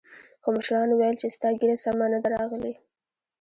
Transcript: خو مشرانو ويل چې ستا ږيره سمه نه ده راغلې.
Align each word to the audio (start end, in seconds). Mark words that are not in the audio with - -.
خو 0.41 0.49
مشرانو 0.57 0.93
ويل 0.95 1.15
چې 1.21 1.27
ستا 1.35 1.47
ږيره 1.59 1.77
سمه 1.83 2.05
نه 2.13 2.19
ده 2.23 2.29
راغلې. 2.35 2.73